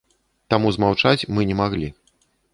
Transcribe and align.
Таму 0.53 0.71
змаўчаць 0.77 1.27
мы 1.37 1.47
не 1.51 1.59
маглі. 1.61 1.93